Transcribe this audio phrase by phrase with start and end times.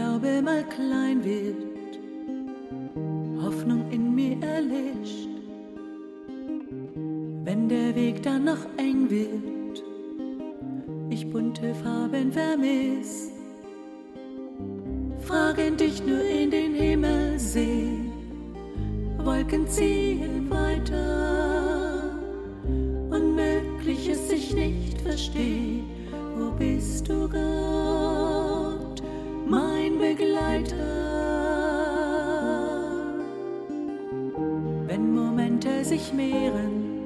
[0.00, 1.98] Glaube mal klein wird,
[3.44, 5.28] Hoffnung in mir erlischt,
[7.44, 9.84] wenn der Weg dann noch eng wird,
[11.10, 13.30] ich bunte Farben vermiss,
[15.20, 18.00] fragen dich nur in den Himmel seh,
[19.18, 22.14] Wolken ziehen weiter,
[23.10, 25.82] Unmögliches ich nicht versteh,
[34.86, 37.04] Wenn Momente sich mehren,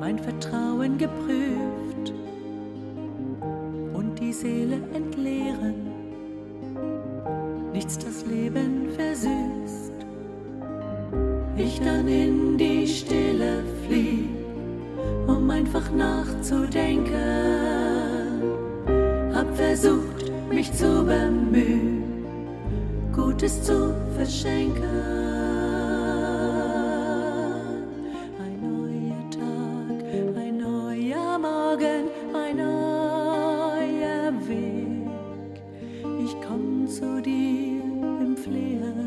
[0.00, 2.12] mein Vertrauen geprüft
[3.92, 5.74] und die Seele entleeren,
[7.72, 9.92] nichts das Leben versüßt,
[11.56, 14.28] ich dann in die Stille flieh,
[15.26, 17.12] um einfach nachzudenken,
[19.34, 20.13] hab versucht,
[20.54, 22.04] mich zu bemühen,
[23.12, 24.84] Gutes zu verschenken.
[28.38, 30.04] Ein neuer Tag,
[30.36, 35.62] ein neuer Morgen, ein neuer Weg.
[36.24, 37.82] Ich komm zu dir
[38.20, 39.03] im Flehen,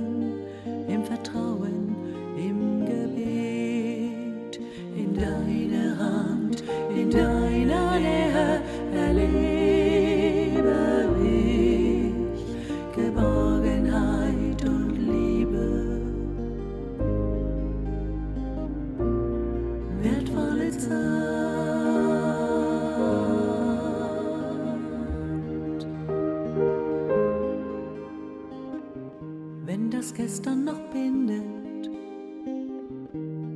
[29.67, 31.89] Wenn das Gestern noch bindet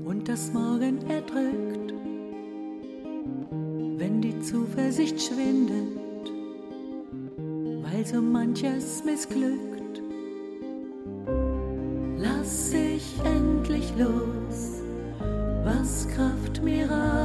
[0.05, 1.93] und das Morgen erdrückt,
[3.95, 6.33] wenn die Zuversicht schwindet,
[7.83, 10.01] weil so manches missglückt,
[12.17, 14.81] lass ich endlich los
[15.63, 17.20] was Kraft mir raubt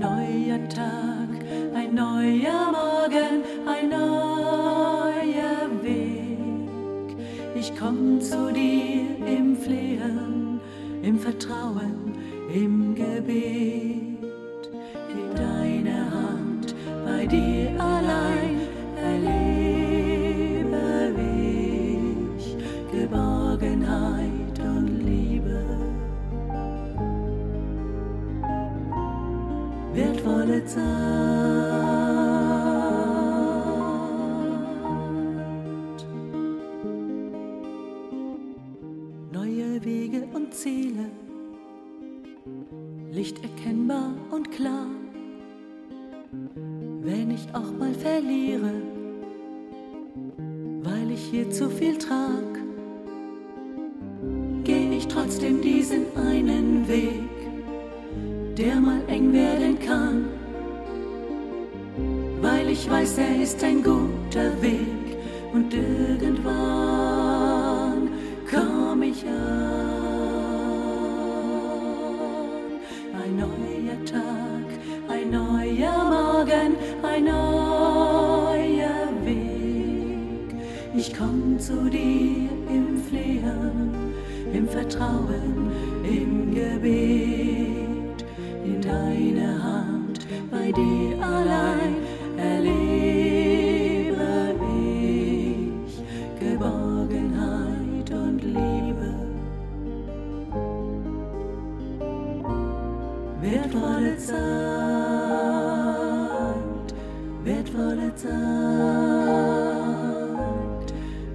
[0.00, 1.28] neuer Tag,
[1.74, 7.16] ein neuer Morgen, ein neuer Weg.
[7.54, 10.60] Ich komm zu dir im Flehen,
[11.02, 12.14] im Vertrauen,
[12.52, 14.20] im Gebet
[15.12, 16.74] in deine Hand,
[17.04, 18.39] bei dir allein
[55.30, 57.29] trotzdem diesen einen Weg,
[58.60, 60.26] der mal eng werden kann,
[62.42, 65.16] weil ich weiß, er ist ein guter Weg
[65.54, 66.50] und irgendwann
[68.50, 69.30] komm ich an.
[73.22, 74.66] Ein neuer Tag,
[75.08, 80.54] ein neuer Morgen, ein neuer Weg.
[80.94, 83.90] Ich komm zu dir im Flehen,
[84.52, 85.70] im Vertrauen,
[86.04, 87.39] im Gebet,
[103.80, 104.36] wertvolle Zeit,
[107.42, 109.30] wertvolle Zeit,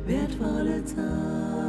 [0.06, 1.65] wertvolle Zeit.